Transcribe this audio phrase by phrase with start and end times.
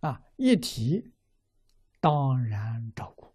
[0.00, 1.12] 啊，一体
[2.00, 3.34] 当然照顾，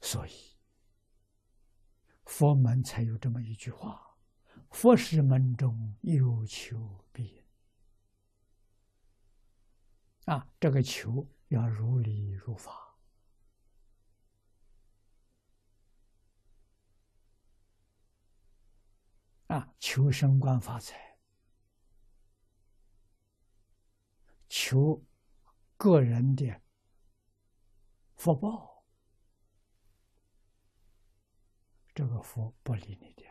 [0.00, 0.32] 所以
[2.24, 4.16] 佛门才有这么一句话
[4.72, 7.44] ：“佛是门中有求必应。”
[10.32, 12.96] 啊，这个求要如理如法
[19.48, 21.07] 啊，求升官发财。
[24.68, 25.02] 求
[25.78, 26.60] 个人的
[28.16, 28.84] 福报，
[31.94, 33.24] 这个福不理你的，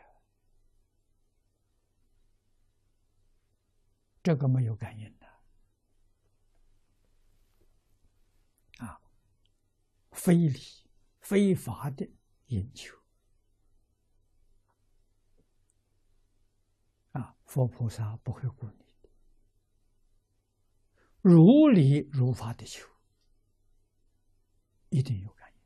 [4.24, 5.28] 这个没有感应的。
[8.84, 9.00] 啊，
[10.14, 10.60] 非礼
[11.20, 12.10] 非法的
[12.48, 12.98] 引求。
[17.12, 18.87] 啊，佛菩萨不会顾你。
[21.28, 22.88] 如理如法的求，
[24.88, 25.62] 一定有感应。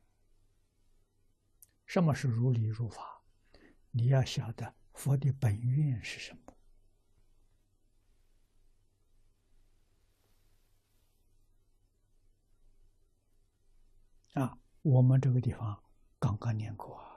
[1.86, 3.22] 什么是如理如法？
[3.92, 6.56] 你要晓得佛的本愿是什么。
[14.32, 15.80] 啊，我们这个地方
[16.18, 17.11] 刚刚念过。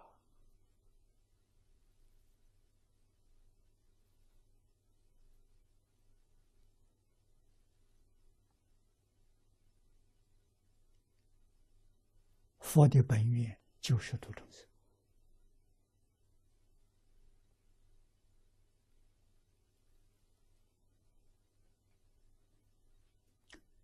[12.75, 14.67] 佛的本愿就是度众生，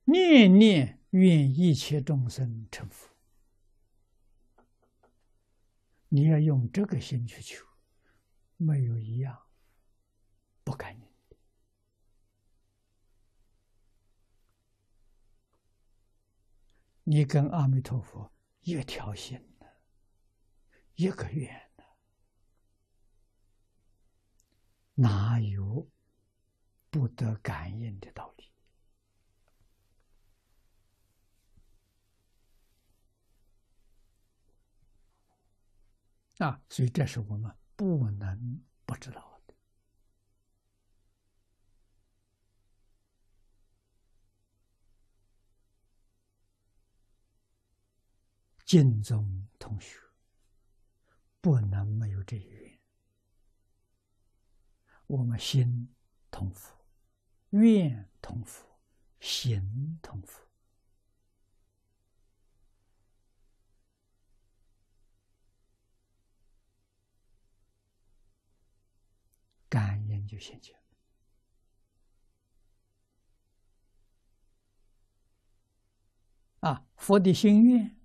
[0.04, 3.10] 念念愿一切众生成佛。
[6.10, 7.66] 你要用这个心去求，
[8.58, 9.42] 没有一样
[10.66, 11.38] 不感应的。
[17.06, 18.30] 你跟阿弥陀佛。
[18.62, 19.82] 一条心的，
[20.96, 21.84] 一个愿的，
[24.94, 25.90] 哪有
[26.90, 28.52] 不得感应的道理？
[36.38, 39.31] 啊，所以这是我们不能不知道。
[48.72, 50.00] 敬宗同学，
[51.42, 52.80] 不能没有这一愿。
[55.08, 55.94] 我们心
[56.32, 56.74] 同福，
[57.50, 58.66] 愿同福，
[59.20, 60.40] 行同福，
[69.68, 70.74] 感应就现前。
[76.62, 78.01] 啊，佛的心愿。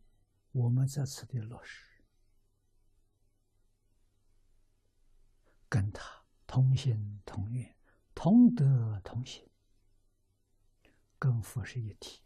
[0.56, 1.84] 我们这次的落实，
[5.68, 7.76] 跟他同心同愿、
[8.14, 9.46] 同德同行，
[11.18, 12.22] 跟佛是一体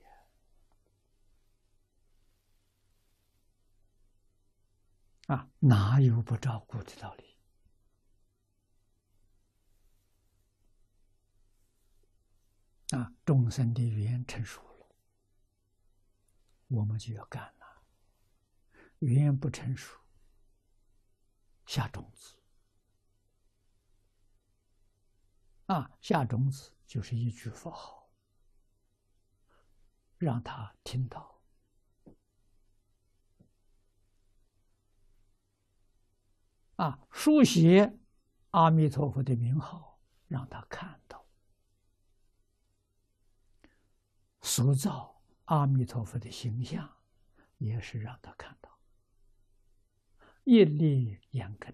[5.26, 5.50] 啊！
[5.58, 7.36] 哪有不照顾的道理？
[12.96, 14.88] 啊，众生的缘成熟了，
[16.68, 17.59] 我们就要干了。
[19.00, 19.98] 语言不成熟，
[21.66, 22.36] 下种子。
[25.66, 28.10] 啊，下种子就是一句佛号，
[30.18, 31.40] 让他听到。
[36.76, 37.98] 啊，书写
[38.50, 41.24] 阿弥陀佛的名号，让他看到，
[44.40, 46.96] 塑造阿弥陀佛的形象，
[47.58, 48.58] 也是让他看
[50.50, 50.56] 到。
[50.56, 51.72] 一粒眼根，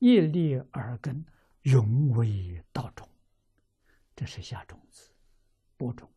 [0.00, 1.24] 一粒耳根，
[1.62, 3.08] 永为道种。
[4.16, 5.12] 这是下种子，
[5.76, 6.12] 播种。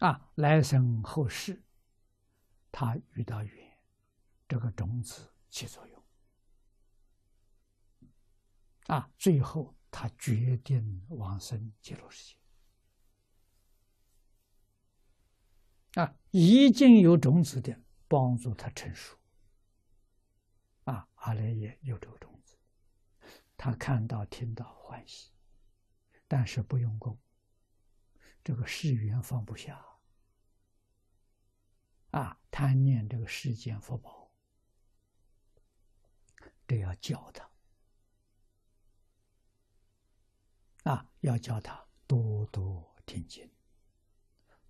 [0.00, 1.62] 啊，来生后世，
[2.70, 3.78] 他遇到缘，
[4.46, 6.04] 这个种子起作用。
[8.88, 12.38] 啊，最后他决定往生极乐世界。
[16.02, 17.80] 啊，已经有种子的。
[18.08, 19.18] 帮助他成熟，
[20.84, 22.56] 啊，阿赖耶有这个种子，
[23.56, 25.32] 他看到、听到欢喜，
[26.28, 27.18] 但是不用功，
[28.44, 29.84] 这个世缘放不下，
[32.12, 34.30] 啊，贪念这个世间福报，
[36.66, 37.50] 这要教他，
[40.84, 43.50] 啊，要教他多多听经，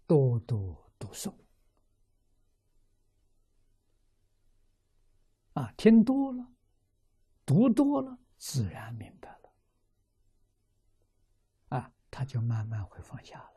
[0.06, 1.34] 多多读诵。
[5.56, 6.52] 啊，听多了，
[7.46, 9.54] 读多了，自然明白了。
[11.70, 13.56] 啊，他就慢慢会放下了。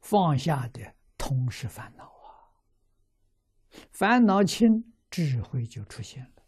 [0.00, 2.54] 放下的同是烦恼啊，
[3.90, 6.46] 烦恼轻，智慧就出现了，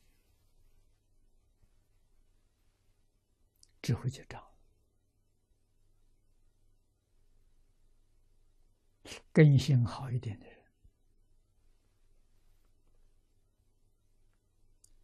[3.83, 4.47] 智慧就长。
[9.39, 10.57] 根性好一点的人，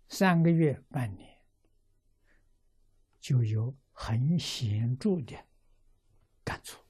[0.08, 1.38] 三个月、半年，
[3.20, 5.36] 就有很显著的
[6.42, 6.82] 感触。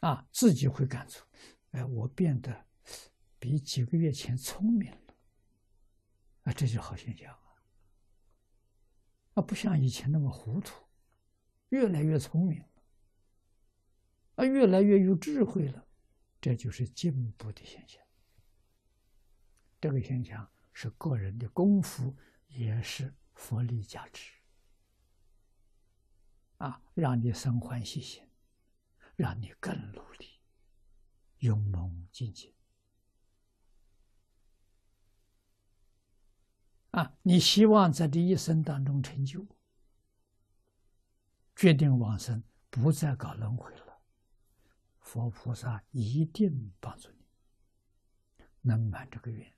[0.00, 1.24] 啊，自己会感触，
[1.70, 2.66] 哎，我变得
[3.38, 5.14] 比几个月前聪明了，
[6.42, 7.56] 啊，这就好现象啊，
[9.36, 10.84] 啊，不像以前那么糊涂，
[11.70, 12.68] 越来越聪明了，
[14.36, 15.86] 啊，越来越有智慧了，
[16.40, 18.00] 这就是进步的现象。
[19.80, 22.16] 这个现象是个人的功夫，
[22.46, 24.32] 也是佛力加持，
[26.58, 28.22] 啊，让你生欢喜心。
[29.16, 30.26] 让你更努力，
[31.38, 32.52] 勇猛精进
[36.90, 37.16] 啊！
[37.22, 39.46] 你希望在这一生当中成就，
[41.54, 43.85] 决定往生，不再搞轮回了，
[45.06, 49.56] 佛菩萨一定帮助你，能满这个愿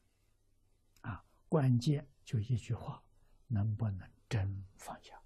[1.01, 1.25] 啊！
[1.49, 3.03] 关键就一句话：
[3.47, 5.23] 能不能真放下？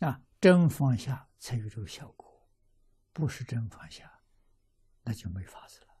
[0.00, 2.48] 啊，真放下才有这个效果，
[3.12, 4.22] 不是真放下，
[5.02, 5.93] 那就没法子了。